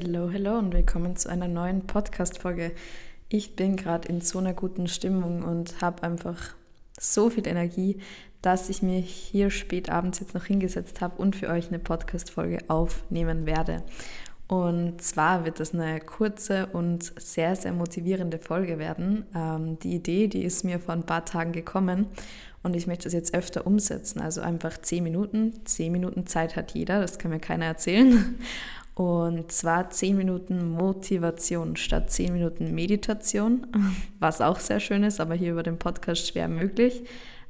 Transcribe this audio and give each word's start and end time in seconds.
Hallo, 0.00 0.30
hallo 0.32 0.58
und 0.58 0.74
willkommen 0.74 1.16
zu 1.16 1.28
einer 1.28 1.48
neuen 1.48 1.86
Podcast-Folge. 1.86 2.72
Ich 3.28 3.56
bin 3.56 3.74
gerade 3.74 4.06
in 4.06 4.20
so 4.20 4.38
einer 4.38 4.52
guten 4.52 4.86
Stimmung 4.86 5.42
und 5.42 5.80
habe 5.80 6.04
einfach 6.04 6.54
so 7.00 7.30
viel 7.30 7.48
Energie, 7.48 7.98
dass 8.40 8.68
ich 8.68 8.80
mir 8.80 9.00
hier 9.00 9.50
spät 9.50 9.90
abends 9.90 10.20
jetzt 10.20 10.34
noch 10.34 10.44
hingesetzt 10.44 11.00
habe 11.00 11.20
und 11.20 11.34
für 11.34 11.48
euch 11.48 11.68
eine 11.68 11.80
Podcast-Folge 11.80 12.58
aufnehmen 12.68 13.44
werde. 13.46 13.82
Und 14.46 15.02
zwar 15.02 15.44
wird 15.44 15.58
das 15.58 15.74
eine 15.74 16.00
kurze 16.00 16.66
und 16.66 17.12
sehr, 17.20 17.56
sehr 17.56 17.72
motivierende 17.72 18.38
Folge 18.38 18.78
werden. 18.78 19.26
Ähm, 19.34 19.78
die 19.80 19.96
Idee, 19.96 20.28
die 20.28 20.44
ist 20.44 20.64
mir 20.64 20.78
vor 20.78 20.94
ein 20.94 21.06
paar 21.06 21.24
Tagen 21.24 21.52
gekommen 21.52 22.06
und 22.62 22.76
ich 22.76 22.86
möchte 22.86 23.04
das 23.04 23.14
jetzt 23.14 23.34
öfter 23.34 23.66
umsetzen. 23.66 24.20
Also 24.20 24.42
einfach 24.42 24.78
zehn 24.78 25.02
Minuten. 25.02 25.64
Zehn 25.64 25.90
Minuten 25.90 26.26
Zeit 26.26 26.54
hat 26.54 26.72
jeder, 26.72 27.00
das 27.00 27.18
kann 27.18 27.30
mir 27.30 27.40
keiner 27.40 27.66
erzählen. 27.66 28.38
Und 28.98 29.52
zwar 29.52 29.90
10 29.90 30.16
Minuten 30.16 30.72
Motivation 30.72 31.76
statt 31.76 32.10
10 32.10 32.32
Minuten 32.32 32.74
Meditation, 32.74 33.64
was 34.18 34.40
auch 34.40 34.58
sehr 34.58 34.80
schön 34.80 35.04
ist, 35.04 35.20
aber 35.20 35.36
hier 35.36 35.52
über 35.52 35.62
den 35.62 35.78
Podcast 35.78 36.26
schwer 36.26 36.48
möglich. 36.48 37.04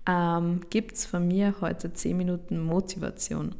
Ähm, 0.06 0.60
Gibt 0.68 0.96
es 0.96 1.06
von 1.06 1.26
mir 1.26 1.54
heute 1.62 1.90
10 1.90 2.18
Minuten 2.18 2.60
Motivation. 2.60 3.54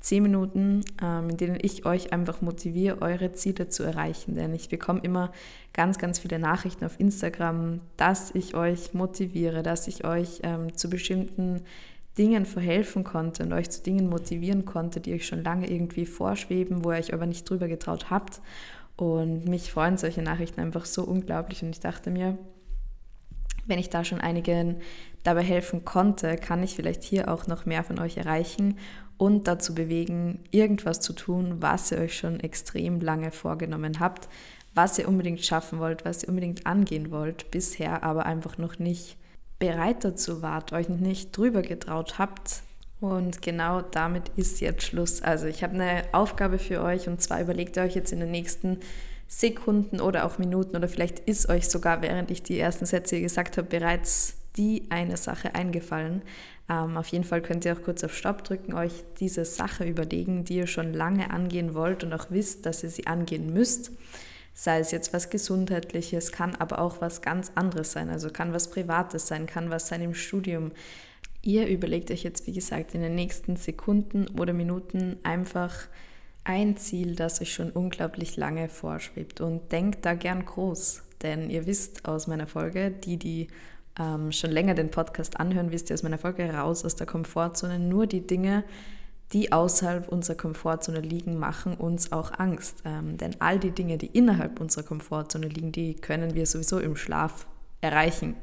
10 0.00 0.22
Minuten, 0.22 0.84
ähm, 1.02 1.30
in 1.30 1.36
denen 1.38 1.58
ich 1.62 1.86
euch 1.86 2.12
einfach 2.12 2.42
motiviere, 2.42 3.00
eure 3.00 3.32
Ziele 3.32 3.70
zu 3.70 3.82
erreichen. 3.82 4.34
Denn 4.34 4.52
ich 4.52 4.68
bekomme 4.68 5.00
immer 5.02 5.32
ganz, 5.72 5.96
ganz 5.96 6.18
viele 6.18 6.38
Nachrichten 6.38 6.84
auf 6.84 7.00
Instagram, 7.00 7.80
dass 7.96 8.34
ich 8.34 8.54
euch 8.54 8.92
motiviere, 8.92 9.62
dass 9.62 9.88
ich 9.88 10.04
euch 10.04 10.40
ähm, 10.42 10.76
zu 10.76 10.90
bestimmten 10.90 11.62
Dingen 12.18 12.44
verhelfen 12.44 13.04
konnte 13.04 13.42
und 13.42 13.52
euch 13.52 13.70
zu 13.70 13.82
Dingen 13.82 14.08
motivieren 14.08 14.64
konnte, 14.64 15.00
die 15.00 15.14
euch 15.14 15.26
schon 15.26 15.42
lange 15.42 15.70
irgendwie 15.70 16.06
vorschweben, 16.06 16.84
wo 16.84 16.92
ihr 16.92 16.98
euch 16.98 17.14
aber 17.14 17.26
nicht 17.26 17.48
drüber 17.48 17.68
getraut 17.68 18.10
habt. 18.10 18.40
Und 18.96 19.46
mich 19.46 19.72
freuen 19.72 19.96
solche 19.96 20.22
Nachrichten 20.22 20.60
einfach 20.60 20.84
so 20.84 21.04
unglaublich. 21.04 21.62
Und 21.62 21.70
ich 21.70 21.80
dachte 21.80 22.10
mir, 22.10 22.36
wenn 23.66 23.78
ich 23.78 23.90
da 23.90 24.04
schon 24.04 24.20
einigen 24.20 24.76
dabei 25.22 25.42
helfen 25.42 25.84
konnte, 25.84 26.36
kann 26.36 26.62
ich 26.62 26.74
vielleicht 26.74 27.02
hier 27.02 27.32
auch 27.32 27.46
noch 27.46 27.64
mehr 27.64 27.84
von 27.84 27.98
euch 27.98 28.16
erreichen 28.16 28.78
und 29.16 29.46
dazu 29.46 29.74
bewegen, 29.74 30.40
irgendwas 30.50 31.00
zu 31.00 31.12
tun, 31.12 31.56
was 31.60 31.92
ihr 31.92 31.98
euch 31.98 32.16
schon 32.16 32.40
extrem 32.40 33.00
lange 33.00 33.30
vorgenommen 33.30 34.00
habt, 34.00 34.28
was 34.74 34.98
ihr 34.98 35.08
unbedingt 35.08 35.44
schaffen 35.44 35.78
wollt, 35.78 36.04
was 36.04 36.24
ihr 36.24 36.28
unbedingt 36.28 36.66
angehen 36.66 37.10
wollt, 37.10 37.50
bisher 37.50 38.02
aber 38.02 38.26
einfach 38.26 38.58
noch 38.58 38.78
nicht 38.78 39.16
bereit 39.62 40.02
dazu 40.02 40.42
wart, 40.42 40.72
euch 40.72 40.88
nicht 40.88 41.36
drüber 41.36 41.62
getraut 41.62 42.18
habt. 42.18 42.62
Und 43.00 43.42
genau 43.42 43.80
damit 43.80 44.28
ist 44.34 44.60
jetzt 44.60 44.82
Schluss. 44.82 45.22
Also 45.22 45.46
ich 45.46 45.62
habe 45.62 45.74
eine 45.74 46.02
Aufgabe 46.10 46.58
für 46.58 46.82
euch 46.82 47.06
und 47.06 47.22
zwar 47.22 47.40
überlegt 47.40 47.76
ihr 47.76 47.84
euch 47.84 47.94
jetzt 47.94 48.12
in 48.12 48.18
den 48.18 48.32
nächsten 48.32 48.80
Sekunden 49.28 50.00
oder 50.00 50.26
auch 50.26 50.38
Minuten 50.38 50.76
oder 50.76 50.88
vielleicht 50.88 51.20
ist 51.20 51.48
euch 51.48 51.68
sogar, 51.68 52.02
während 52.02 52.32
ich 52.32 52.42
die 52.42 52.58
ersten 52.58 52.86
Sätze 52.86 53.20
gesagt 53.20 53.56
habe, 53.56 53.68
bereits 53.68 54.34
die 54.56 54.86
eine 54.90 55.16
Sache 55.16 55.54
eingefallen. 55.54 56.22
Ähm, 56.68 56.96
auf 56.96 57.06
jeden 57.08 57.24
Fall 57.24 57.40
könnt 57.40 57.64
ihr 57.64 57.74
auch 57.74 57.82
kurz 57.82 58.02
auf 58.02 58.16
Stopp 58.16 58.42
drücken, 58.42 58.74
euch 58.74 59.04
diese 59.20 59.44
Sache 59.44 59.84
überlegen, 59.84 60.42
die 60.42 60.56
ihr 60.56 60.66
schon 60.66 60.92
lange 60.92 61.30
angehen 61.30 61.74
wollt 61.74 62.02
und 62.02 62.12
auch 62.12 62.26
wisst, 62.30 62.66
dass 62.66 62.82
ihr 62.82 62.90
sie 62.90 63.06
angehen 63.06 63.52
müsst 63.52 63.92
sei 64.54 64.80
es 64.80 64.90
jetzt 64.90 65.12
was 65.12 65.30
Gesundheitliches, 65.30 66.32
kann 66.32 66.54
aber 66.56 66.80
auch 66.80 67.00
was 67.00 67.22
ganz 67.22 67.52
anderes 67.54 67.92
sein, 67.92 68.10
also 68.10 68.30
kann 68.30 68.52
was 68.52 68.70
Privates 68.70 69.26
sein, 69.26 69.46
kann 69.46 69.70
was 69.70 69.88
sein 69.88 70.02
im 70.02 70.14
Studium. 70.14 70.72
Ihr 71.42 71.66
überlegt 71.66 72.10
euch 72.10 72.22
jetzt, 72.22 72.46
wie 72.46 72.52
gesagt, 72.52 72.94
in 72.94 73.00
den 73.00 73.14
nächsten 73.14 73.56
Sekunden 73.56 74.28
oder 74.38 74.52
Minuten 74.52 75.16
einfach 75.22 75.74
ein 76.44 76.76
Ziel, 76.76 77.14
das 77.14 77.40
euch 77.40 77.52
schon 77.52 77.70
unglaublich 77.70 78.36
lange 78.36 78.68
vorschwebt 78.68 79.40
und 79.40 79.70
denkt 79.72 80.04
da 80.04 80.14
gern 80.14 80.44
groß, 80.44 81.02
denn 81.22 81.50
ihr 81.50 81.66
wisst 81.66 82.06
aus 82.06 82.26
meiner 82.26 82.46
Folge, 82.46 82.90
die, 82.90 83.16
die 83.16 83.48
ähm, 83.98 84.32
schon 84.32 84.50
länger 84.50 84.74
den 84.74 84.90
Podcast 84.90 85.38
anhören, 85.38 85.70
wisst 85.70 85.90
ihr 85.90 85.94
aus 85.94 86.02
meiner 86.02 86.18
Folge 86.18 86.52
raus 86.52 86.84
aus 86.84 86.96
der 86.96 87.06
Komfortzone, 87.06 87.78
nur 87.78 88.06
die 88.06 88.26
Dinge, 88.26 88.64
die 89.32 89.52
außerhalb 89.52 90.08
unserer 90.08 90.36
Komfortzone 90.36 91.00
liegen, 91.00 91.38
machen 91.38 91.74
uns 91.74 92.12
auch 92.12 92.38
Angst. 92.38 92.82
Ähm, 92.84 93.16
denn 93.16 93.36
all 93.38 93.58
die 93.58 93.70
Dinge, 93.70 93.98
die 93.98 94.06
innerhalb 94.06 94.60
unserer 94.60 94.84
Komfortzone 94.84 95.48
liegen, 95.48 95.72
die 95.72 95.94
können 95.94 96.34
wir 96.34 96.46
sowieso 96.46 96.78
im 96.78 96.96
Schlaf 96.96 97.46
erreichen. 97.80 98.36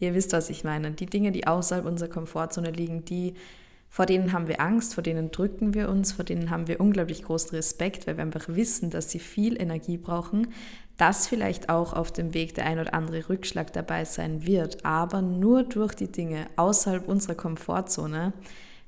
Ihr 0.00 0.14
wisst, 0.14 0.32
was 0.32 0.50
ich 0.50 0.64
meine. 0.64 0.90
Die 0.90 1.06
Dinge, 1.06 1.32
die 1.32 1.46
außerhalb 1.46 1.86
unserer 1.86 2.08
Komfortzone 2.10 2.70
liegen, 2.70 3.04
die 3.04 3.34
vor 3.88 4.06
denen 4.06 4.32
haben 4.32 4.48
wir 4.48 4.58
Angst, 4.60 4.94
vor 4.94 5.02
denen 5.02 5.30
drücken 5.32 5.74
wir 5.74 5.90
uns, 5.90 6.12
vor 6.12 6.24
denen 6.24 6.48
haben 6.48 6.66
wir 6.66 6.80
unglaublich 6.80 7.24
großen 7.24 7.50
Respekt, 7.50 8.06
weil 8.06 8.16
wir 8.16 8.22
einfach 8.22 8.48
wissen, 8.48 8.88
dass 8.88 9.10
sie 9.10 9.18
viel 9.18 9.60
Energie 9.60 9.98
brauchen, 9.98 10.48
dass 10.96 11.26
vielleicht 11.26 11.68
auch 11.68 11.92
auf 11.92 12.10
dem 12.10 12.32
Weg 12.32 12.54
der 12.54 12.64
ein 12.64 12.78
oder 12.78 12.94
andere 12.94 13.28
Rückschlag 13.28 13.70
dabei 13.74 14.06
sein 14.06 14.46
wird, 14.46 14.82
aber 14.86 15.20
nur 15.20 15.62
durch 15.62 15.94
die 15.94 16.10
Dinge 16.10 16.46
außerhalb 16.56 17.06
unserer 17.06 17.34
Komfortzone 17.34 18.32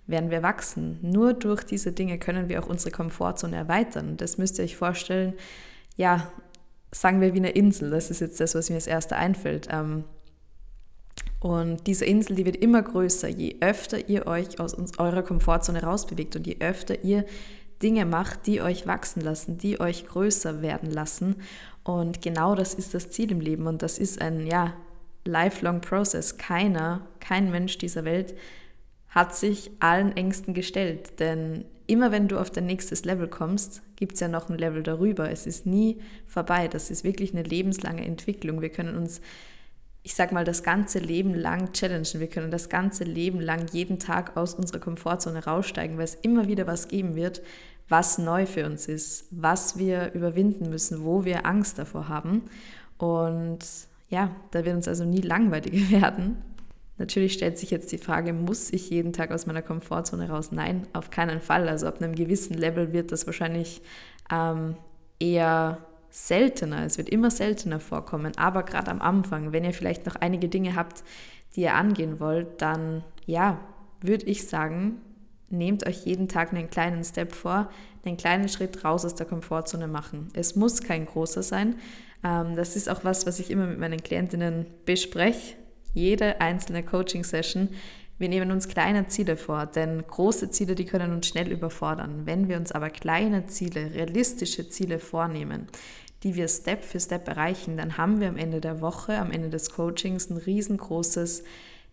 werden 0.07 0.31
wir 0.31 0.43
wachsen. 0.43 0.99
Nur 1.03 1.33
durch 1.33 1.65
diese 1.65 1.93
Dinge 1.93 2.19
können 2.19 2.49
wir 2.49 2.63
auch 2.63 2.69
unsere 2.69 2.91
Komfortzone 2.91 3.57
erweitern. 3.57 4.17
Das 4.17 4.39
müsst 4.39 4.59
ihr 4.59 4.65
euch 4.65 4.77
vorstellen, 4.77 5.35
ja, 5.97 6.31
sagen 6.91 7.21
wir 7.21 7.35
wie 7.35 7.39
eine 7.39 7.51
Insel. 7.51 7.91
Das 7.91 8.11
ist 8.11 8.21
jetzt 8.21 8.41
das, 8.41 8.55
was 8.55 8.69
mir 8.69 8.77
als 8.77 8.87
erste 8.87 9.17
einfällt. 9.17 9.69
Ähm, 9.71 10.05
und 11.41 11.87
diese 11.87 12.05
Insel, 12.05 12.37
die 12.37 12.47
wird 12.47 12.57
immer 12.57 12.83
größer, 12.83 13.29
je 13.29 13.57
öfter 13.61 14.09
ihr 14.09 14.27
euch 14.27 14.61
aus 14.61 14.77
eurer 14.99 15.23
Komfortzone 15.23 15.83
rausbewegt 15.83 16.37
und 16.37 16.47
je 16.47 16.57
öfter 16.61 17.05
ihr 17.05 17.25
Dinge 17.83 18.07
macht, 18.07 18.47
die 18.47 18.63
euch 18.63 18.87
wachsen 18.87 19.21
lassen, 19.21 19.59
die 19.59 19.79
euch 19.81 20.07
größer 20.07 20.63
werden 20.63 20.91
lassen. 20.91 21.37
Und 21.83 22.23
genau 22.23 22.55
das 22.55 22.75
ist 22.75 22.95
das 22.95 23.11
Ziel 23.11 23.31
im 23.31 23.41
Leben 23.41 23.67
und 23.67 23.83
das 23.83 23.99
ist 23.99 24.23
ein 24.23 24.47
ja 24.47 24.73
lifelong 25.25 25.81
process. 25.81 26.39
Keiner, 26.39 27.07
kein 27.21 27.51
Mensch 27.51 27.77
dieser 27.79 28.05
Welt 28.05 28.35
hat 29.15 29.35
sich 29.35 29.71
allen 29.79 30.17
Ängsten 30.17 30.55
gestellt. 30.55 31.21
Denn 31.21 31.65
immer 31.87 32.11
wenn 32.11 32.27
du 32.27 32.39
auf 32.39 32.51
dein 32.51 32.67
nächstes 32.67 33.05
Level 33.05 33.29
kommst, 33.29 33.83
gibt 33.97 34.15
es 34.15 34.21
ja 34.21 34.29
noch 34.29 34.51
ein 34.51 34.59
Level 34.59 34.83
darüber. 34.83 35.31
Es 35.31 35.47
ist 35.47 35.67
nie 35.67 36.01
vorbei. 36.27 36.67
Das 36.67 36.91
ist 36.91 37.05
wirklich 37.05 37.33
eine 37.33 37.45
lebenslange 37.45 38.05
Entwicklung. 38.05 38.61
Wir 38.61 38.71
können 38.71 38.97
uns, 38.97 39.21
ich 40.03 40.15
sag 40.15 40.33
mal, 40.33 40.45
das 40.45 40.65
ganze 40.65 40.99
Leben 40.99 41.33
lang 41.33 41.73
challengen. 41.73 42.21
Wir 42.21 42.27
können 42.27 42.51
das 42.51 42.69
ganze 42.69 43.05
Leben 43.05 43.41
lang 43.41 43.67
jeden 43.73 44.01
Tag 44.01 44.37
aus 44.37 44.55
unserer 44.55 44.81
Komfortzone 44.81 45.45
raussteigen, 45.45 45.97
weil 45.97 46.05
es 46.05 46.17
immer 46.17 46.49
wieder 46.49 46.67
was 46.67 46.89
geben 46.89 47.15
wird, 47.15 47.41
was 47.89 48.19
neu 48.19 48.47
für 48.47 48.67
uns 48.67 48.89
ist, 48.89 49.27
was 49.31 49.79
wir 49.79 50.13
überwinden 50.15 50.71
müssen, 50.71 51.05
wo 51.05 51.25
wir 51.25 51.47
Angst 51.47 51.79
davor 51.79 52.09
haben. 52.09 52.43
Und 52.99 53.61
ja, 54.09 54.35
da 54.51 54.65
wird 54.65 54.75
uns 54.75 54.89
also 54.89 55.05
nie 55.05 55.21
langweilig 55.21 55.91
werden. 55.93 56.43
Natürlich 56.97 57.33
stellt 57.33 57.59
sich 57.59 57.71
jetzt 57.71 57.91
die 57.91 57.99
Frage, 57.99 58.33
muss 58.33 58.73
ich 58.73 58.89
jeden 58.89 59.13
Tag 59.13 59.33
aus 59.33 59.47
meiner 59.47 59.63
Komfortzone 59.63 60.29
raus? 60.29 60.53
Nein, 60.53 60.87
auf 60.93 61.11
keinen 61.11 61.41
Fall. 61.41 61.69
Also 61.69 61.87
ab 61.89 62.01
einem 62.01 62.15
gewissen 62.15 62.55
Level 62.55 62.93
wird 62.93 63.11
das 63.11 63.27
wahrscheinlich 63.27 63.83
ähm, 64.31 64.77
eher 65.19 65.79
seltener. 66.11 66.85
Es 66.85 66.97
wird 66.97 67.09
immer 67.09 67.33
seltener 67.33 67.81
vorkommen. 67.81 68.33
Aber 68.37 68.63
gerade 68.63 68.93
am 68.93 69.01
Anfang, 69.01 69.53
wenn 69.53 69.65
ihr 69.65 69.73
vielleicht 69.73 70.07
noch 70.07 70.15
einige 70.17 70.49
Dinge 70.49 70.77
habt, 70.77 71.03
die 71.57 71.63
ihr 71.63 71.75
angehen 71.75 72.21
wollt, 72.21 72.63
dann 72.63 73.03
ja, 73.27 73.61
würde 74.01 74.27
ich 74.27 74.47
sagen, 74.47 75.01
nehmt 75.51 75.87
euch 75.89 76.05
jeden 76.05 76.29
Tag 76.29 76.53
einen 76.53 76.71
kleinen 76.71 77.03
Step 77.03 77.33
vor, 77.33 77.71
einen 78.05 78.17
kleinen 78.17 78.49
Schritt 78.49 78.85
raus 78.85 79.05
aus 79.05 79.17
der 79.17 79.27
Komfortzone 79.27 79.89
machen. 79.89 80.29
Es 80.35 80.55
muss 80.55 80.83
kein 80.83 81.07
großer 81.07 81.43
sein. 81.43 81.75
Ähm, 82.23 82.55
das 82.55 82.77
ist 82.77 82.89
auch 82.89 83.03
was, 83.03 83.27
was 83.27 83.41
ich 83.41 83.51
immer 83.51 83.67
mit 83.67 83.81
meinen 83.81 84.03
Klientinnen 84.03 84.67
bespreche 84.85 85.57
jede 85.95 86.41
einzelne 86.41 86.83
Coaching-Session. 86.83 87.71
Wir 88.19 88.29
nehmen 88.29 88.51
uns 88.51 88.69
kleine 88.69 89.09
Ziele 89.09 89.37
vor, 89.37 89.67
denn 89.67 90.05
große 90.07 90.51
Ziele, 90.51 90.75
die 90.75 90.85
können 90.85 91.13
uns 91.13 91.27
schnell 91.27 91.51
überfordern. 91.51 92.27
Wenn 92.27 92.49
wir 92.49 92.57
uns 92.57 92.71
aber 92.71 92.91
kleine 92.91 93.47
Ziele, 93.47 93.93
realistische 93.95 94.69
Ziele 94.69 94.99
vornehmen, 94.99 95.67
die 96.23 96.37
wir 96.37 96.49
Step 96.49 96.85
für 96.85 97.01
Step 97.01 97.27
erreichen, 97.29 97.77
dann 97.77 97.97
haben 97.97 98.21
wir 98.21 98.29
am 98.29 98.37
Ende 98.37 98.61
der 98.61 98.81
Woche, 98.81 99.19
am 99.19 99.31
Ende 99.31 99.51
des 99.51 99.71
Coachings 99.71 100.31
ein 100.31 100.37
riesengroßes 100.37 101.45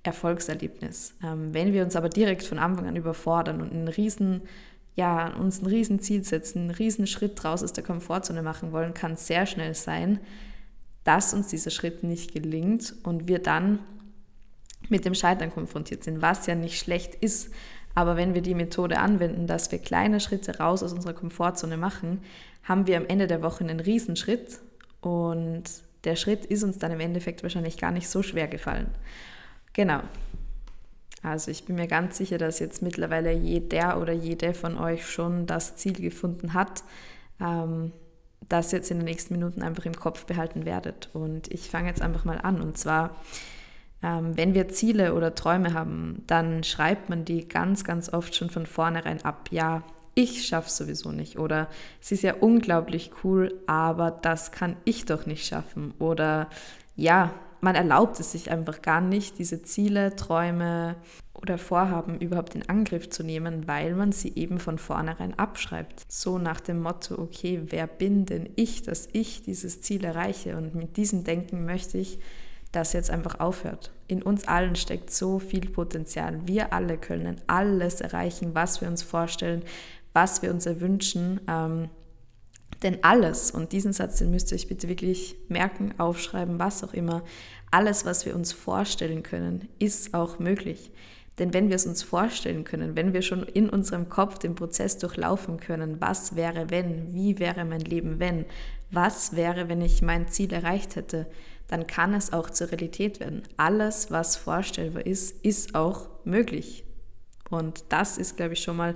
Erfolgserlebnis. 0.04 1.16
Ähm, 1.24 1.54
wenn 1.54 1.74
wir 1.74 1.84
uns 1.84 1.96
aber 1.96 2.10
direkt 2.10 2.44
von 2.44 2.60
Anfang 2.60 2.88
an 2.88 2.96
überfordern 2.96 3.62
und 3.62 3.72
einen 3.72 3.88
riesen, 3.88 4.42
ja, 4.96 5.34
uns 5.36 5.62
ein 5.62 5.68
Riesenziel 5.68 6.24
setzen, 6.24 6.60
einen 6.60 6.72
riesen 6.72 7.08
Schritt 7.08 7.44
raus 7.44 7.64
aus 7.64 7.74
der 7.74 7.84
Komfortzone 7.84 8.42
machen 8.42 8.72
wollen, 8.72 8.94
kann 8.94 9.14
es 9.14 9.28
sehr 9.28 9.46
schnell 9.46 9.74
sein, 9.74 10.20
dass 11.04 11.34
uns 11.34 11.48
dieser 11.48 11.72
Schritt 11.72 12.04
nicht 12.04 12.34
gelingt 12.34 12.94
und 13.04 13.28
wir 13.28 13.40
dann 13.40 13.80
mit 14.90 15.06
dem 15.06 15.14
Scheitern 15.14 15.52
konfrontiert 15.52 16.04
sind, 16.04 16.22
was 16.22 16.48
ja 16.48 16.56
nicht 16.56 16.78
schlecht 16.80 17.16
ist. 17.16 17.52
Aber 17.96 18.16
wenn 18.16 18.34
wir 18.34 18.42
die 18.42 18.56
Methode 18.56 19.00
anwenden, 19.00 19.48
dass 19.48 19.72
wir 19.72 19.80
kleine 19.80 20.20
Schritte 20.20 20.58
raus 20.58 20.84
aus 20.84 20.94
unserer 20.94 21.14
Komfortzone 21.14 21.78
machen, 21.78 22.22
haben 22.64 22.88
wir 22.88 22.98
am 22.98 23.06
Ende 23.08 23.28
der 23.28 23.42
Woche 23.42 23.64
einen 23.64 23.80
Riesenschritt 23.80 24.60
und 25.02 25.64
der 26.04 26.16
Schritt 26.16 26.46
ist 26.46 26.64
uns 26.64 26.78
dann 26.78 26.92
im 26.92 27.00
Endeffekt 27.00 27.44
wahrscheinlich 27.44 27.78
gar 27.78 27.92
nicht 27.92 28.10
so 28.10 28.24
schwer 28.24 28.48
gefallen. 28.48 28.88
Genau. 29.74 30.02
Also 31.24 31.52
ich 31.52 31.66
bin 31.66 31.76
mir 31.76 31.88
ganz 31.88 32.18
sicher, 32.18 32.38
dass 32.38 32.60
jetzt 32.60 32.82
mittlerweile 32.82 33.32
jeder 33.32 34.02
oder 34.02 34.14
jede 34.14 34.54
von 34.54 34.78
euch 34.78 35.06
schon 35.06 35.46
das 35.46 35.76
Ziel 35.76 35.94
gefunden 35.94 36.54
hat, 36.54 36.84
ähm, 37.40 37.92
das 38.52 38.72
jetzt 38.72 38.92
in 38.92 38.98
den 38.98 39.06
nächsten 39.06 39.34
Minuten 39.34 39.62
einfach 39.62 39.86
im 39.86 39.96
Kopf 39.96 40.26
behalten 40.26 40.66
werdet. 40.66 41.10
Und 41.14 41.52
ich 41.52 41.70
fange 41.70 41.88
jetzt 41.88 42.02
einfach 42.02 42.26
mal 42.26 42.40
an. 42.40 42.62
Und 42.62 42.78
zwar, 42.78 43.16
ähm, 44.04 44.36
wenn 44.36 44.54
wir 44.54 44.68
Ziele 44.70 45.14
oder 45.14 45.36
Träume 45.36 45.74
haben, 45.74 46.24
dann 46.28 46.64
schreibt 46.64 47.10
man 47.10 47.26
die 47.26 47.48
ganz, 47.48 47.84
ganz 47.84 48.12
oft 48.12 48.36
schon 48.36 48.50
von 48.50 48.66
vornherein 48.66 49.24
ab. 49.24 49.50
Ja, 49.52 49.84
ich 50.14 50.46
schaffe 50.46 50.68
es 50.68 50.78
sowieso 50.78 51.12
nicht. 51.12 51.40
Oder 51.40 51.68
es 52.02 52.12
ist 52.12 52.24
ja 52.24 52.36
unglaublich 52.36 53.12
cool, 53.24 53.60
aber 53.68 54.12
das 54.12 54.52
kann 54.52 54.76
ich 54.86 55.06
doch 55.06 55.26
nicht 55.26 55.46
schaffen. 55.46 55.94
Oder 56.00 56.50
ja, 56.96 57.34
man 57.62 57.76
erlaubt 57.76 58.20
es 58.20 58.32
sich 58.32 58.52
einfach 58.52 58.82
gar 58.82 59.02
nicht, 59.02 59.38
diese 59.40 59.62
Ziele, 59.62 60.16
Träume 60.16 60.96
oder 61.42 61.58
Vorhaben 61.58 62.20
überhaupt 62.20 62.56
in 62.56 62.68
Angriff 62.70 63.10
zu 63.10 63.24
nehmen, 63.24 63.68
weil 63.68 63.96
man 63.96 64.12
sie 64.12 64.34
eben 64.36 64.60
von 64.60 64.78
vornherein 64.78 65.38
abschreibt. 65.38 66.04
So 66.08 66.38
nach 66.38 66.60
dem 66.60 66.82
Motto, 66.82 67.18
okay, 67.18 67.62
wer 67.66 67.88
bin 67.88 68.26
denn 68.26 68.50
ich, 68.56 68.84
dass 68.84 69.10
ich 69.12 69.42
dieses 69.42 69.82
Ziel 69.82 70.04
erreiche? 70.04 70.56
Und 70.56 70.76
mit 70.76 70.98
diesem 70.98 71.24
Denken 71.24 71.66
möchte 71.66 71.98
ich, 71.98 72.20
dass 72.72 72.94
jetzt 72.94 73.10
einfach 73.10 73.40
aufhört. 73.40 73.92
In 74.08 74.22
uns 74.22 74.48
allen 74.48 74.76
steckt 74.76 75.12
so 75.12 75.40
viel 75.40 75.70
Potenzial. 75.70 76.40
Wir 76.46 76.74
alle 76.74 76.98
können 76.98 77.42
alles 77.48 78.02
erreichen, 78.02 78.52
was 78.54 78.82
wir 78.82 78.88
uns 78.88 79.04
vorstellen, 79.04 79.64
was 80.14 80.42
wir 80.42 80.52
uns 80.52 80.66
erwünschen. 80.66 81.42
Ähm, 81.48 81.90
denn 82.84 83.04
alles, 83.04 83.52
und 83.52 83.74
diesen 83.74 83.94
Satz, 83.94 84.18
den 84.18 84.32
müsst 84.32 84.52
ihr 84.52 84.56
euch 84.56 84.68
bitte 84.68 84.88
wirklich 84.88 85.36
merken, 85.50 85.94
aufschreiben, 85.98 86.60
was 86.60 86.84
auch 86.84 86.94
immer, 86.94 87.24
alles, 87.70 88.06
was 88.06 88.26
wir 88.26 88.36
uns 88.36 88.52
vorstellen 88.52 89.24
können, 89.24 89.68
ist 89.80 90.14
auch 90.14 90.40
möglich. 90.40 90.92
Denn 91.40 91.54
wenn 91.54 91.70
wir 91.70 91.76
es 91.76 91.86
uns 91.86 92.04
vorstellen 92.04 92.64
können, 92.64 92.96
wenn 92.96 93.14
wir 93.14 93.22
schon 93.22 93.44
in 93.44 93.70
unserem 93.70 94.10
Kopf 94.10 94.38
den 94.38 94.56
Prozess 94.56 94.98
durchlaufen 94.98 95.60
können, 95.60 96.02
was 96.02 96.36
wäre 96.36 96.70
wenn, 96.70 97.14
wie 97.14 97.40
wäre 97.40 97.66
mein 97.66 97.82
Leben 97.82 98.20
wenn, 98.20 98.46
was 98.92 99.36
wäre, 99.36 99.70
wenn 99.70 99.82
ich 99.82 100.02
mein 100.02 100.28
Ziel 100.28 100.52
erreicht 100.52 100.96
hätte, 100.96 101.28
dann 101.68 101.88
kann 101.88 102.14
es 102.14 102.34
auch 102.34 102.50
zur 102.50 102.68
Realität 102.68 103.22
werden. 103.22 103.44
Alles, 103.56 104.12
was 104.12 104.36
vorstellbar 104.36 105.06
ist, 105.06 105.44
ist 105.44 105.74
auch 105.74 106.10
möglich. 106.26 106.84
Und 107.50 107.86
das 107.90 108.18
ist, 108.18 108.36
glaube 108.36 108.54
ich, 108.54 108.62
schon 108.62 108.76
mal 108.76 108.96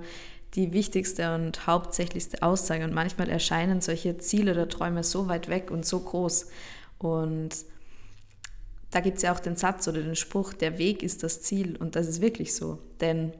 die 0.56 0.74
wichtigste 0.74 1.34
und 1.36 1.68
hauptsächlichste 1.68 2.44
Aussage. 2.44 2.84
Und 2.84 2.94
manchmal 2.94 3.30
erscheinen 3.30 3.80
solche 3.80 4.18
Ziele 4.18 4.52
oder 4.52 4.68
Träume 4.68 5.04
so 5.04 5.28
weit 5.30 5.48
weg 5.50 5.72
und 5.72 5.86
so 5.86 6.02
groß. 6.02 6.48
Und 6.98 7.56
da 8.96 9.02
gibt 9.02 9.18
es 9.18 9.24
ja 9.24 9.34
auch 9.34 9.42
den 9.42 9.58
Satz 9.58 9.90
oder 9.90 10.02
den 10.02 10.16
Spruch, 10.16 10.54
der 10.54 10.78
Weg 10.78 11.04
ist 11.04 11.22
das 11.22 11.42
Ziel. 11.42 11.76
Und 11.76 11.98
das 11.98 12.08
ist 12.08 12.22
wirklich 12.22 12.56
so. 12.56 12.80
Denn 13.02 13.34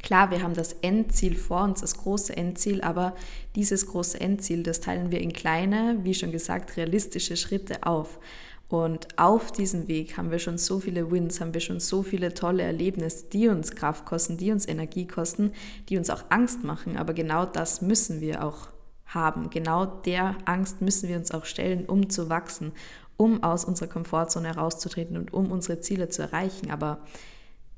klar, 0.00 0.30
wir 0.30 0.44
haben 0.44 0.54
das 0.54 0.74
Endziel 0.74 1.34
vor 1.34 1.64
uns, 1.64 1.80
das 1.80 1.96
große 1.96 2.36
Endziel, 2.36 2.80
aber 2.80 3.16
dieses 3.56 3.88
große 3.88 4.20
Endziel, 4.20 4.62
das 4.62 4.78
teilen 4.78 5.10
wir 5.10 5.20
in 5.20 5.32
kleine, 5.32 5.98
wie 6.04 6.14
schon 6.14 6.30
gesagt, 6.30 6.76
realistische 6.76 7.36
Schritte 7.36 7.82
auf. 7.84 8.20
Und 8.68 9.18
auf 9.18 9.50
diesem 9.50 9.88
Weg 9.88 10.16
haben 10.16 10.30
wir 10.30 10.38
schon 10.38 10.56
so 10.56 10.78
viele 10.78 11.10
Wins, 11.10 11.40
haben 11.40 11.52
wir 11.52 11.60
schon 11.60 11.80
so 11.80 12.04
viele 12.04 12.32
tolle 12.32 12.62
Erlebnisse, 12.62 13.24
die 13.32 13.48
uns 13.48 13.74
Kraft 13.74 14.06
kosten, 14.06 14.36
die 14.36 14.52
uns 14.52 14.68
Energie 14.68 15.08
kosten, 15.08 15.50
die 15.88 15.98
uns 15.98 16.10
auch 16.10 16.26
Angst 16.28 16.62
machen. 16.62 16.96
Aber 16.96 17.12
genau 17.12 17.44
das 17.44 17.82
müssen 17.82 18.20
wir 18.20 18.44
auch 18.44 18.68
haben. 19.06 19.50
Genau 19.50 19.84
der 19.84 20.36
Angst 20.44 20.80
müssen 20.80 21.08
wir 21.08 21.16
uns 21.16 21.32
auch 21.32 21.44
stellen, 21.44 21.86
um 21.86 22.08
zu 22.08 22.28
wachsen, 22.28 22.72
um 23.16 23.42
aus 23.42 23.64
unserer 23.64 23.88
Komfortzone 23.88 24.48
herauszutreten 24.48 25.16
und 25.16 25.32
um 25.32 25.50
unsere 25.50 25.80
Ziele 25.80 26.08
zu 26.08 26.22
erreichen. 26.22 26.70
Aber 26.70 27.00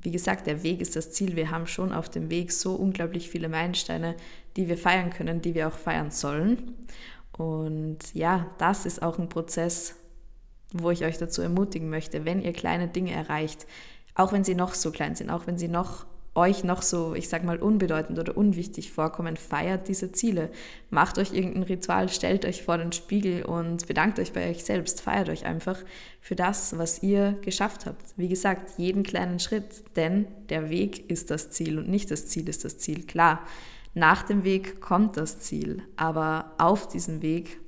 wie 0.01 0.11
gesagt, 0.11 0.47
der 0.47 0.63
Weg 0.63 0.81
ist 0.81 0.95
das 0.95 1.11
Ziel. 1.11 1.35
Wir 1.35 1.51
haben 1.51 1.67
schon 1.67 1.91
auf 1.91 2.09
dem 2.09 2.29
Weg 2.29 2.51
so 2.51 2.75
unglaublich 2.75 3.29
viele 3.29 3.49
Meilensteine, 3.49 4.15
die 4.55 4.67
wir 4.67 4.77
feiern 4.77 5.09
können, 5.09 5.41
die 5.41 5.53
wir 5.53 5.67
auch 5.67 5.77
feiern 5.77 6.11
sollen. 6.11 6.75
Und 7.33 7.99
ja, 8.13 8.49
das 8.57 8.85
ist 8.85 9.01
auch 9.01 9.19
ein 9.19 9.29
Prozess, 9.29 9.95
wo 10.73 10.91
ich 10.91 11.05
euch 11.05 11.17
dazu 11.17 11.41
ermutigen 11.41 11.89
möchte, 11.89 12.25
wenn 12.25 12.41
ihr 12.41 12.53
kleine 12.53 12.87
Dinge 12.87 13.11
erreicht, 13.11 13.67
auch 14.15 14.33
wenn 14.33 14.43
sie 14.43 14.55
noch 14.55 14.73
so 14.73 14.91
klein 14.91 15.15
sind, 15.15 15.29
auch 15.29 15.47
wenn 15.47 15.57
sie 15.57 15.67
noch 15.67 16.05
euch 16.37 16.63
noch 16.63 16.83
so, 16.83 17.15
ich 17.15 17.27
sag 17.27 17.43
mal, 17.43 17.57
unbedeutend 17.57 18.19
oder 18.19 18.37
unwichtig 18.37 18.91
vorkommen, 18.91 19.35
feiert 19.35 19.87
diese 19.87 20.11
Ziele. 20.11 20.49
Macht 20.89 21.17
euch 21.17 21.33
irgendein 21.33 21.63
Ritual, 21.63 22.09
stellt 22.09 22.45
euch 22.45 22.63
vor 22.63 22.77
den 22.77 22.91
Spiegel 22.91 23.43
und 23.43 23.87
bedankt 23.87 24.19
euch 24.19 24.33
bei 24.33 24.49
euch 24.49 24.63
selbst. 24.63 25.01
Feiert 25.01 25.29
euch 25.29 25.45
einfach 25.45 25.79
für 26.21 26.35
das, 26.35 26.77
was 26.77 27.01
ihr 27.01 27.33
geschafft 27.41 27.87
habt. 27.87 28.13
Wie 28.15 28.29
gesagt, 28.29 28.77
jeden 28.77 29.03
kleinen 29.03 29.39
Schritt, 29.39 29.83
denn 29.95 30.27
der 30.49 30.69
Weg 30.69 31.09
ist 31.09 31.31
das 31.31 31.49
Ziel 31.49 31.79
und 31.79 31.89
nicht 31.89 32.11
das 32.11 32.27
Ziel 32.27 32.47
ist 32.47 32.63
das 32.63 32.77
Ziel. 32.77 33.05
Klar, 33.05 33.41
nach 33.95 34.21
dem 34.21 34.43
Weg 34.43 34.79
kommt 34.79 35.17
das 35.17 35.39
Ziel, 35.39 35.81
aber 35.95 36.51
auf 36.59 36.87
diesem 36.87 37.23
Weg 37.23 37.59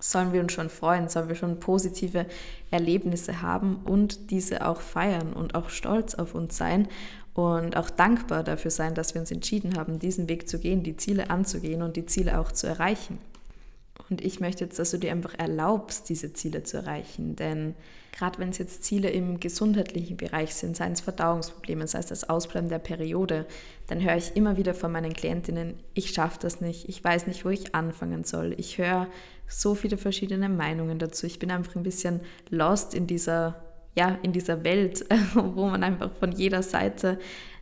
sollen 0.00 0.32
wir 0.32 0.40
uns 0.40 0.52
schon 0.52 0.68
freuen, 0.68 1.08
sollen 1.08 1.28
wir 1.28 1.36
schon 1.36 1.60
positive 1.60 2.26
Erlebnisse 2.70 3.40
haben 3.40 3.76
und 3.84 4.30
diese 4.30 4.66
auch 4.66 4.80
feiern 4.80 5.32
und 5.32 5.54
auch 5.54 5.70
stolz 5.70 6.14
auf 6.14 6.34
uns 6.34 6.56
sein 6.56 6.88
und 7.34 7.76
auch 7.76 7.90
dankbar 7.90 8.44
dafür 8.44 8.70
sein, 8.70 8.94
dass 8.94 9.14
wir 9.14 9.20
uns 9.20 9.30
entschieden 9.30 9.76
haben, 9.76 9.98
diesen 9.98 10.28
Weg 10.28 10.48
zu 10.48 10.58
gehen, 10.58 10.82
die 10.82 10.96
Ziele 10.96 11.30
anzugehen 11.30 11.82
und 11.82 11.96
die 11.96 12.06
Ziele 12.06 12.38
auch 12.40 12.52
zu 12.52 12.66
erreichen. 12.66 13.18
Und 14.10 14.24
ich 14.24 14.40
möchte 14.40 14.64
jetzt, 14.64 14.78
dass 14.78 14.90
du 14.90 14.98
dir 14.98 15.12
einfach 15.12 15.34
erlaubst, 15.38 16.08
diese 16.08 16.32
Ziele 16.32 16.62
zu 16.62 16.78
erreichen. 16.78 17.36
Denn 17.36 17.74
gerade 18.12 18.38
wenn 18.38 18.50
es 18.50 18.58
jetzt 18.58 18.84
Ziele 18.84 19.10
im 19.10 19.40
gesundheitlichen 19.40 20.16
Bereich 20.16 20.54
sind, 20.54 20.76
seien 20.76 20.92
es 20.92 21.00
Verdauungsprobleme, 21.00 21.86
sei 21.86 22.00
es 22.00 22.06
das 22.06 22.28
Ausbleiben 22.28 22.68
der 22.68 22.78
Periode, 22.78 23.46
dann 23.86 24.02
höre 24.02 24.16
ich 24.16 24.36
immer 24.36 24.56
wieder 24.56 24.74
von 24.74 24.92
meinen 24.92 25.12
Klientinnen, 25.12 25.74
ich 25.94 26.10
schaffe 26.10 26.38
das 26.40 26.60
nicht, 26.60 26.88
ich 26.88 27.02
weiß 27.02 27.26
nicht, 27.26 27.44
wo 27.44 27.50
ich 27.50 27.74
anfangen 27.74 28.24
soll. 28.24 28.54
Ich 28.58 28.78
höre 28.78 29.08
so 29.48 29.74
viele 29.74 29.96
verschiedene 29.96 30.48
Meinungen 30.48 30.98
dazu. 30.98 31.26
Ich 31.26 31.38
bin 31.38 31.50
einfach 31.50 31.76
ein 31.76 31.82
bisschen 31.82 32.20
lost 32.50 32.94
in 32.94 33.06
dieser, 33.06 33.62
ja, 33.94 34.18
in 34.22 34.32
dieser 34.32 34.64
Welt, 34.64 35.04
wo 35.34 35.66
man 35.66 35.82
einfach 35.82 36.10
von 36.12 36.32
jeder 36.32 36.62
Seite 36.62 37.18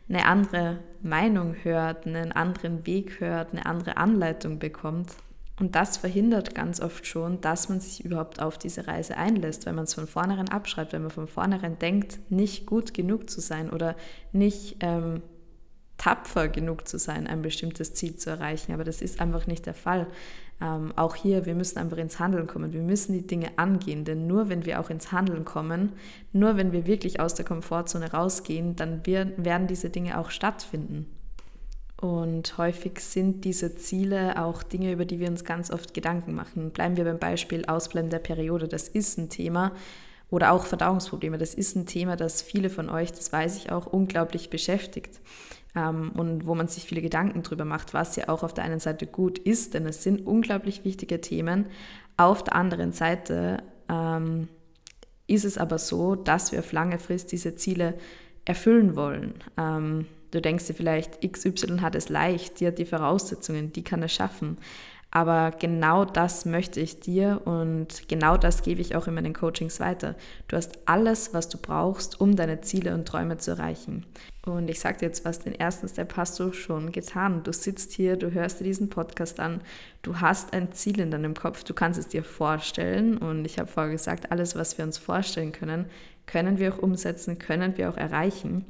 eine 0.09 0.25
andere 0.25 0.79
Meinung 1.01 1.55
hört, 1.63 2.05
einen 2.05 2.31
anderen 2.31 2.85
Weg 2.85 3.19
hört, 3.19 3.51
eine 3.51 3.65
andere 3.65 3.97
Anleitung 3.97 4.59
bekommt. 4.59 5.11
Und 5.59 5.75
das 5.75 5.97
verhindert 5.97 6.55
ganz 6.55 6.81
oft 6.81 7.05
schon, 7.05 7.39
dass 7.41 7.69
man 7.69 7.79
sich 7.79 8.03
überhaupt 8.03 8.41
auf 8.41 8.57
diese 8.57 8.87
Reise 8.87 9.17
einlässt, 9.17 9.65
wenn 9.65 9.75
man 9.75 9.83
es 9.83 9.93
von 9.93 10.07
vornherein 10.07 10.49
abschreibt, 10.49 10.93
wenn 10.93 11.03
man 11.03 11.11
von 11.11 11.27
vornherein 11.27 11.77
denkt, 11.77 12.19
nicht 12.29 12.65
gut 12.65 12.93
genug 12.93 13.29
zu 13.29 13.39
sein 13.39 13.69
oder 13.69 13.95
nicht 14.31 14.77
ähm, 14.79 15.21
tapfer 15.97 16.47
genug 16.47 16.87
zu 16.87 16.97
sein, 16.97 17.27
ein 17.27 17.43
bestimmtes 17.43 17.93
Ziel 17.93 18.15
zu 18.15 18.31
erreichen. 18.31 18.73
Aber 18.73 18.83
das 18.83 19.01
ist 19.01 19.21
einfach 19.21 19.45
nicht 19.45 19.65
der 19.67 19.75
Fall. 19.75 20.07
Ähm, 20.61 20.93
auch 20.95 21.15
hier, 21.15 21.45
wir 21.45 21.55
müssen 21.55 21.79
einfach 21.79 21.97
ins 21.97 22.19
Handeln 22.19 22.47
kommen. 22.47 22.73
Wir 22.73 22.81
müssen 22.81 23.13
die 23.13 23.27
Dinge 23.27 23.49
angehen, 23.57 24.05
denn 24.05 24.27
nur 24.27 24.49
wenn 24.49 24.65
wir 24.65 24.79
auch 24.79 24.89
ins 24.89 25.11
Handeln 25.11 25.45
kommen, 25.45 25.93
nur 26.31 26.57
wenn 26.57 26.71
wir 26.71 26.85
wirklich 26.87 27.19
aus 27.19 27.33
der 27.33 27.45
Komfortzone 27.45 28.11
rausgehen, 28.11 28.75
dann 28.75 29.05
werden 29.05 29.67
diese 29.67 29.89
Dinge 29.89 30.17
auch 30.17 30.31
stattfinden. 30.31 31.07
Und 32.03 32.57
häufig 32.57 32.99
sind 32.99 33.45
diese 33.45 33.75
Ziele 33.75 34.43
auch 34.43 34.61
Dinge, 34.61 34.91
über 34.91 35.05
die 35.05 35.19
wir 35.19 35.29
uns 35.29 35.45
ganz 35.45 35.71
oft 35.71 35.93
Gedanken 35.93 36.35
machen. 36.35 36.71
Bleiben 36.71 36.97
wir 36.97 37.05
beim 37.05 37.17
Beispiel 37.17 37.63
Ausbleiben 37.65 38.09
der 38.09 38.19
Periode. 38.19 38.67
Das 38.67 38.89
ist 38.89 39.17
ein 39.17 39.29
Thema. 39.29 39.71
Oder 40.29 40.51
auch 40.51 40.65
Verdauungsprobleme. 40.65 41.37
Das 41.37 41.53
ist 41.53 41.77
ein 41.77 41.85
Thema, 41.85 42.17
das 42.17 42.41
viele 42.41 42.69
von 42.69 42.89
euch, 42.89 43.13
das 43.13 43.31
weiß 43.31 43.55
ich 43.55 43.71
auch, 43.71 43.85
unglaublich 43.85 44.49
beschäftigt. 44.49 45.21
Ähm, 45.75 46.11
und 46.11 46.45
wo 46.45 46.55
man 46.55 46.67
sich 46.67 46.85
viele 46.85 47.01
Gedanken 47.01 47.43
drüber 47.43 47.65
macht, 47.65 47.93
was 47.93 48.15
ja 48.15 48.29
auch 48.29 48.43
auf 48.43 48.53
der 48.53 48.63
einen 48.63 48.79
Seite 48.79 49.07
gut 49.07 49.37
ist, 49.39 49.73
denn 49.73 49.85
es 49.85 50.03
sind 50.03 50.25
unglaublich 50.25 50.85
wichtige 50.85 51.21
Themen. 51.21 51.67
Auf 52.17 52.43
der 52.43 52.55
anderen 52.55 52.91
Seite 52.91 53.63
ähm, 53.89 54.47
ist 55.27 55.45
es 55.45 55.57
aber 55.57 55.79
so, 55.79 56.15
dass 56.15 56.51
wir 56.51 56.59
auf 56.59 56.71
lange 56.71 56.99
Frist 56.99 57.31
diese 57.31 57.55
Ziele 57.55 57.95
erfüllen 58.45 58.95
wollen. 58.95 59.35
Ähm, 59.57 60.05
Du 60.33 60.41
denkst 60.41 60.65
dir 60.65 60.73
vielleicht, 60.73 61.21
XY 61.21 61.81
hat 61.81 61.93
es 61.93 62.09
leicht, 62.09 62.59
die 62.59 62.65
hat 62.65 62.79
die 62.79 62.85
Voraussetzungen, 62.85 63.71
die 63.71 63.83
kann 63.83 64.01
es 64.01 64.13
schaffen. 64.13 64.57
Aber 65.15 65.51
genau 65.51 66.05
das 66.05 66.43
möchte 66.43 66.79
ich 66.79 66.99
dir 66.99 67.41
und 67.45 68.07
genau 68.07 68.35
das 68.35 68.63
gebe 68.63 68.81
ich 68.81 68.95
auch 68.95 69.05
in 69.05 69.13
meinen 69.13 69.33
Coachings 69.33 69.79
weiter. 69.79 70.15
Du 70.47 70.57
hast 70.57 70.79
alles, 70.85 71.35
was 71.35 71.49
du 71.49 71.59
brauchst, 71.59 72.19
um 72.19 72.35
deine 72.35 72.61
Ziele 72.61 72.95
und 72.95 73.07
Träume 73.07 73.37
zu 73.37 73.51
erreichen. 73.51 74.07
Und 74.43 74.71
ich 74.71 74.79
sage 74.79 74.97
dir 74.97 75.05
jetzt 75.05 75.23
was, 75.23 75.37
den 75.37 75.53
ersten 75.53 75.87
Step 75.87 76.17
hast 76.17 76.39
du 76.39 76.51
schon 76.51 76.91
getan. 76.91 77.43
Du 77.43 77.53
sitzt 77.53 77.91
hier, 77.91 78.17
du 78.17 78.31
hörst 78.31 78.59
dir 78.59 78.63
diesen 78.63 78.89
Podcast 78.89 79.39
an, 79.39 79.61
du 80.01 80.19
hast 80.19 80.51
ein 80.51 80.71
Ziel 80.71 80.99
in 80.99 81.11
deinem 81.11 81.35
Kopf, 81.35 81.63
du 81.63 81.75
kannst 81.75 81.99
es 81.99 82.07
dir 82.07 82.23
vorstellen. 82.23 83.19
Und 83.19 83.45
ich 83.45 83.59
habe 83.59 83.69
vorher 83.69 83.91
gesagt, 83.91 84.31
alles, 84.31 84.55
was 84.55 84.79
wir 84.79 84.83
uns 84.83 84.97
vorstellen 84.97 85.51
können, 85.51 85.85
können 86.25 86.57
wir 86.57 86.73
auch 86.73 86.79
umsetzen, 86.79 87.37
können 87.37 87.77
wir 87.77 87.91
auch 87.91 87.97
erreichen. 87.97 88.65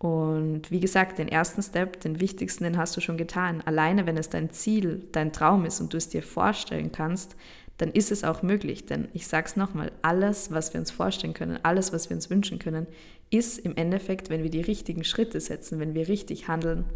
Und 0.00 0.70
wie 0.70 0.80
gesagt, 0.80 1.18
den 1.18 1.28
ersten 1.28 1.62
Step, 1.62 2.00
den 2.00 2.20
wichtigsten, 2.20 2.64
den 2.64 2.78
hast 2.78 2.96
du 2.96 3.02
schon 3.02 3.18
getan. 3.18 3.60
Alleine, 3.66 4.06
wenn 4.06 4.16
es 4.16 4.30
dein 4.30 4.48
Ziel, 4.48 5.06
dein 5.12 5.30
Traum 5.30 5.66
ist 5.66 5.78
und 5.78 5.92
du 5.92 5.98
es 5.98 6.08
dir 6.08 6.22
vorstellen 6.22 6.90
kannst, 6.90 7.36
dann 7.76 7.90
ist 7.92 8.10
es 8.10 8.24
auch 8.24 8.42
möglich. 8.42 8.86
Denn 8.86 9.08
ich 9.12 9.26
sage 9.26 9.48
es 9.48 9.56
nochmal, 9.56 9.92
alles, 10.00 10.52
was 10.52 10.72
wir 10.72 10.80
uns 10.80 10.90
vorstellen 10.90 11.34
können, 11.34 11.58
alles, 11.64 11.92
was 11.92 12.08
wir 12.08 12.16
uns 12.16 12.30
wünschen 12.30 12.58
können, 12.58 12.86
ist 13.28 13.58
im 13.58 13.76
Endeffekt, 13.76 14.30
wenn 14.30 14.42
wir 14.42 14.48
die 14.48 14.62
richtigen 14.62 15.04
Schritte 15.04 15.38
setzen, 15.38 15.80
wenn 15.80 15.92
wir 15.92 16.08
richtig 16.08 16.48
handeln, 16.48 16.86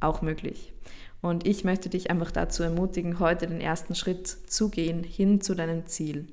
auch 0.00 0.20
möglich. 0.20 0.72
Und 1.22 1.46
ich 1.46 1.62
möchte 1.62 1.88
dich 1.88 2.10
einfach 2.10 2.32
dazu 2.32 2.64
ermutigen, 2.64 3.20
heute 3.20 3.46
den 3.46 3.60
ersten 3.60 3.94
Schritt 3.94 4.26
zu 4.26 4.70
gehen 4.70 5.04
hin 5.04 5.40
zu 5.40 5.54
deinem 5.54 5.86
Ziel. 5.86 6.26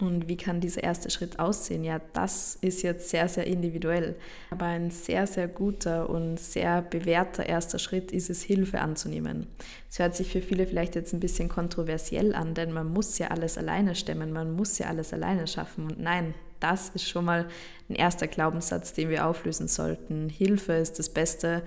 Und 0.00 0.28
wie 0.28 0.36
kann 0.36 0.60
dieser 0.60 0.82
erste 0.82 1.10
Schritt 1.10 1.38
aussehen? 1.38 1.84
Ja, 1.84 2.00
das 2.14 2.56
ist 2.60 2.82
jetzt 2.82 3.10
sehr, 3.10 3.28
sehr 3.28 3.46
individuell. 3.46 4.16
Aber 4.50 4.66
ein 4.66 4.90
sehr, 4.90 5.26
sehr 5.26 5.46
guter 5.46 6.08
und 6.08 6.40
sehr 6.40 6.82
bewährter 6.82 7.46
erster 7.46 7.78
Schritt 7.78 8.10
ist 8.10 8.30
es, 8.30 8.42
Hilfe 8.42 8.80
anzunehmen. 8.80 9.46
Es 9.90 9.98
hört 9.98 10.16
sich 10.16 10.32
für 10.32 10.40
viele 10.40 10.66
vielleicht 10.66 10.94
jetzt 10.94 11.12
ein 11.12 11.20
bisschen 11.20 11.48
kontroversiell 11.48 12.34
an, 12.34 12.54
denn 12.54 12.72
man 12.72 12.92
muss 12.92 13.18
ja 13.18 13.28
alles 13.28 13.58
alleine 13.58 13.94
stemmen, 13.94 14.32
man 14.32 14.52
muss 14.52 14.78
ja 14.78 14.86
alles 14.86 15.12
alleine 15.12 15.46
schaffen. 15.46 15.84
Und 15.84 16.00
nein, 16.00 16.34
das 16.60 16.90
ist 16.90 17.08
schon 17.08 17.24
mal 17.24 17.46
ein 17.88 17.94
erster 17.94 18.26
Glaubenssatz, 18.26 18.92
den 18.92 19.08
wir 19.08 19.26
auflösen 19.26 19.68
sollten. 19.68 20.28
Hilfe 20.28 20.74
ist 20.74 20.98
das 20.98 21.08
Beste, 21.08 21.62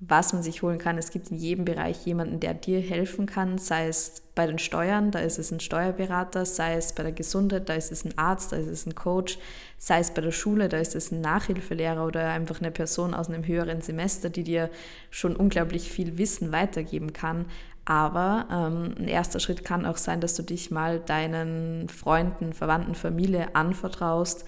was 0.00 0.32
man 0.32 0.42
sich 0.42 0.62
holen 0.62 0.78
kann. 0.78 0.96
Es 0.96 1.10
gibt 1.10 1.30
in 1.30 1.36
jedem 1.36 1.64
Bereich 1.64 2.06
jemanden, 2.06 2.38
der 2.38 2.54
dir 2.54 2.80
helfen 2.80 3.26
kann, 3.26 3.58
sei 3.58 3.88
es 3.88 4.22
bei 4.36 4.46
den 4.46 4.60
Steuern, 4.60 5.10
da 5.10 5.18
ist 5.18 5.38
es 5.38 5.50
ein 5.50 5.58
Steuerberater, 5.58 6.46
sei 6.46 6.74
es 6.74 6.92
bei 6.92 7.02
der 7.02 7.10
Gesundheit, 7.10 7.68
da 7.68 7.74
ist 7.74 7.90
es 7.90 8.04
ein 8.04 8.16
Arzt, 8.16 8.52
da 8.52 8.56
ist 8.56 8.68
es 8.68 8.86
ein 8.86 8.94
Coach, 8.94 9.38
sei 9.76 9.98
es 9.98 10.12
bei 10.12 10.20
der 10.20 10.30
Schule, 10.30 10.68
da 10.68 10.78
ist 10.78 10.94
es 10.94 11.10
ein 11.10 11.20
Nachhilfelehrer 11.20 12.06
oder 12.06 12.30
einfach 12.30 12.60
eine 12.60 12.70
Person 12.70 13.12
aus 13.12 13.28
einem 13.28 13.44
höheren 13.44 13.80
Semester, 13.80 14.30
die 14.30 14.44
dir 14.44 14.70
schon 15.10 15.34
unglaublich 15.34 15.90
viel 15.90 16.16
Wissen 16.18 16.52
weitergeben 16.52 17.12
kann. 17.12 17.46
Aber 17.84 18.46
ähm, 18.52 18.94
ein 18.98 19.08
erster 19.08 19.40
Schritt 19.40 19.64
kann 19.64 19.86
auch 19.86 19.96
sein, 19.96 20.20
dass 20.20 20.34
du 20.34 20.42
dich 20.42 20.70
mal 20.70 21.00
deinen 21.00 21.88
Freunden, 21.88 22.52
Verwandten, 22.52 22.94
Familie 22.94 23.56
anvertraust 23.56 24.44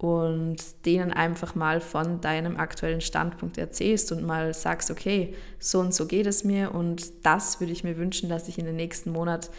und 0.00 0.56
denen 0.86 1.12
einfach 1.12 1.54
mal 1.54 1.82
von 1.82 2.22
deinem 2.22 2.56
aktuellen 2.56 3.02
Standpunkt 3.02 3.58
erzählst 3.58 4.10
und 4.12 4.24
mal 4.24 4.54
sagst, 4.54 4.90
okay, 4.90 5.34
so 5.58 5.78
und 5.78 5.92
so 5.92 6.06
geht 6.06 6.26
es 6.26 6.42
mir 6.42 6.74
und 6.74 7.12
das 7.22 7.60
würde 7.60 7.74
ich 7.74 7.84
mir 7.84 7.98
wünschen, 7.98 8.30
dass 8.30 8.46
sich 8.46 8.58
in 8.58 8.64
den 8.64 8.76
nächsten 8.76 9.12
Monat, 9.12 9.50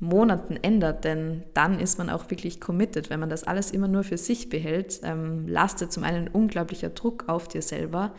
Monaten 0.00 0.56
ändert, 0.56 1.04
denn 1.04 1.42
dann 1.52 1.78
ist 1.78 1.98
man 1.98 2.08
auch 2.08 2.30
wirklich 2.30 2.58
committed. 2.58 3.10
Wenn 3.10 3.20
man 3.20 3.28
das 3.28 3.44
alles 3.44 3.70
immer 3.70 3.86
nur 3.86 4.02
für 4.02 4.16
sich 4.16 4.48
behält, 4.48 5.00
ähm, 5.04 5.46
lastet 5.46 5.92
zum 5.92 6.04
einen 6.04 6.26
ein 6.26 6.32
unglaublicher 6.32 6.88
Druck 6.88 7.28
auf 7.28 7.46
dir 7.46 7.60
selber, 7.60 8.14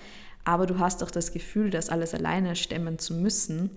aber 0.46 0.68
du 0.68 0.78
hast 0.78 1.04
auch 1.04 1.12
das 1.12 1.32
Gefühl, 1.32 1.72
das 1.72 1.90
alles 1.90 2.14
alleine 2.14 2.56
stemmen 2.56 3.00
zu 3.00 3.16
müssen 3.16 3.72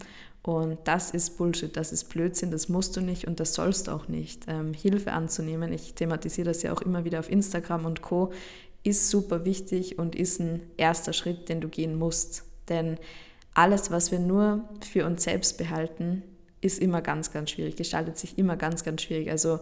und 0.46 0.78
das 0.84 1.10
ist 1.10 1.38
Bullshit, 1.38 1.76
das 1.76 1.90
ist 1.90 2.04
Blödsinn, 2.04 2.52
das 2.52 2.68
musst 2.68 2.96
du 2.96 3.00
nicht 3.00 3.26
und 3.26 3.40
das 3.40 3.52
sollst 3.52 3.88
auch 3.88 4.06
nicht. 4.06 4.44
Ähm, 4.46 4.74
Hilfe 4.74 5.12
anzunehmen, 5.12 5.72
ich 5.72 5.94
thematisiere 5.94 6.46
das 6.46 6.62
ja 6.62 6.72
auch 6.72 6.82
immer 6.82 7.04
wieder 7.04 7.18
auf 7.18 7.28
Instagram 7.28 7.84
und 7.84 8.00
Co., 8.00 8.32
ist 8.84 9.10
super 9.10 9.44
wichtig 9.44 9.98
und 9.98 10.14
ist 10.14 10.38
ein 10.38 10.62
erster 10.76 11.12
Schritt, 11.12 11.48
den 11.48 11.60
du 11.60 11.66
gehen 11.66 11.98
musst. 11.98 12.44
Denn 12.68 12.96
alles, 13.54 13.90
was 13.90 14.12
wir 14.12 14.20
nur 14.20 14.68
für 14.88 15.04
uns 15.04 15.24
selbst 15.24 15.58
behalten, 15.58 16.22
ist 16.60 16.78
immer 16.78 17.02
ganz, 17.02 17.32
ganz 17.32 17.50
schwierig, 17.50 17.74
gestaltet 17.74 18.16
sich 18.16 18.38
immer 18.38 18.56
ganz, 18.56 18.84
ganz 18.84 19.02
schwierig. 19.02 19.32
Also 19.32 19.58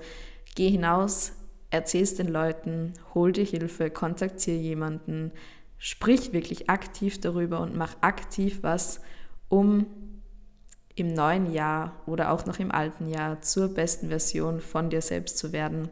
geh 0.54 0.68
hinaus, 0.68 1.32
erzähl 1.70 2.02
es 2.02 2.14
den 2.14 2.28
Leuten, 2.28 2.92
hol 3.14 3.32
dir 3.32 3.46
Hilfe, 3.46 3.88
kontaktiere 3.88 4.58
jemanden, 4.58 5.32
sprich 5.78 6.34
wirklich 6.34 6.68
aktiv 6.68 7.22
darüber 7.22 7.60
und 7.60 7.74
mach 7.74 7.96
aktiv 8.02 8.58
was, 8.60 9.00
um 9.48 9.86
im 10.96 11.12
neuen 11.12 11.52
Jahr 11.52 11.92
oder 12.06 12.30
auch 12.30 12.46
noch 12.46 12.58
im 12.58 12.70
alten 12.70 13.08
Jahr 13.08 13.40
zur 13.40 13.68
besten 13.68 14.08
Version 14.08 14.60
von 14.60 14.90
dir 14.90 15.00
selbst 15.00 15.38
zu 15.38 15.52
werden. 15.52 15.88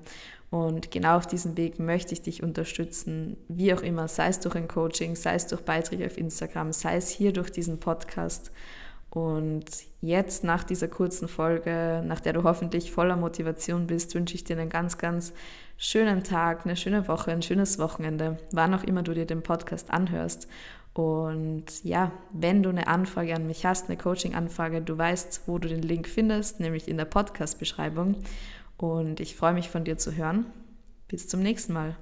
Und 0.50 0.90
genau 0.90 1.16
auf 1.16 1.26
diesem 1.26 1.56
Weg 1.56 1.78
möchte 1.78 2.12
ich 2.12 2.22
dich 2.22 2.42
unterstützen, 2.42 3.38
wie 3.48 3.72
auch 3.72 3.80
immer, 3.80 4.06
sei 4.06 4.28
es 4.28 4.38
durch 4.38 4.54
ein 4.54 4.68
Coaching, 4.68 5.16
sei 5.16 5.34
es 5.34 5.46
durch 5.46 5.62
Beiträge 5.62 6.04
auf 6.04 6.18
Instagram, 6.18 6.72
sei 6.72 6.96
es 6.96 7.08
hier 7.08 7.32
durch 7.32 7.50
diesen 7.50 7.80
Podcast. 7.80 8.52
Und 9.08 9.64
jetzt 10.00 10.44
nach 10.44 10.64
dieser 10.64 10.88
kurzen 10.88 11.28
Folge, 11.28 12.02
nach 12.06 12.20
der 12.20 12.32
du 12.34 12.44
hoffentlich 12.44 12.92
voller 12.92 13.16
Motivation 13.16 13.86
bist, 13.86 14.14
wünsche 14.14 14.34
ich 14.34 14.44
dir 14.44 14.58
einen 14.58 14.70
ganz, 14.70 14.98
ganz 14.98 15.32
schönen 15.76 16.22
Tag, 16.22 16.64
eine 16.64 16.76
schöne 16.76 17.08
Woche, 17.08 17.30
ein 17.30 17.42
schönes 17.42 17.78
Wochenende, 17.78 18.38
wann 18.52 18.74
auch 18.74 18.84
immer 18.84 19.02
du 19.02 19.12
dir 19.12 19.26
den 19.26 19.42
Podcast 19.42 19.90
anhörst. 19.90 20.48
Und 20.94 21.84
ja, 21.84 22.12
wenn 22.32 22.62
du 22.62 22.68
eine 22.68 22.86
Anfrage 22.86 23.34
an 23.34 23.46
mich 23.46 23.64
hast, 23.64 23.88
eine 23.88 23.96
Coaching-Anfrage, 23.96 24.82
du 24.82 24.96
weißt, 24.96 25.42
wo 25.46 25.58
du 25.58 25.68
den 25.68 25.82
Link 25.82 26.06
findest, 26.06 26.60
nämlich 26.60 26.86
in 26.88 26.98
der 26.98 27.06
Podcast-Beschreibung. 27.06 28.16
Und 28.76 29.20
ich 29.20 29.36
freue 29.36 29.54
mich 29.54 29.70
von 29.70 29.84
dir 29.84 29.96
zu 29.96 30.14
hören. 30.14 30.46
Bis 31.08 31.28
zum 31.28 31.40
nächsten 31.40 31.72
Mal. 31.72 31.96